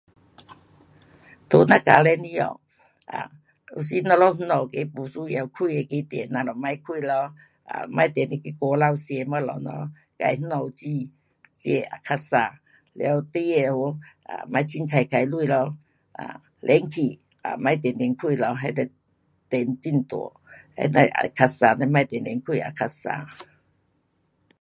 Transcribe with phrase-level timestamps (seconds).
[1.49, 2.45] 在咱家庭里下，
[3.11, 3.31] 啊，
[3.75, 7.13] 有时咱们家那个没需要开那个电，咱们别开咯。
[7.69, 9.69] 啊，别直直去外头吃东西咯，自那
[10.19, 10.89] 家煮吃
[11.69, 12.31] 也较省。
[12.39, 12.51] 完，
[12.97, 13.73] 孩儿学别随便
[14.51, 15.77] 花钱咯。
[16.17, 17.21] 啊，冷气
[17.63, 18.81] 别直直开咯，那就
[19.51, 20.13] 电很大。
[20.93, 21.61] 那样也较省。
[21.79, 23.03] 你别直直开也较省。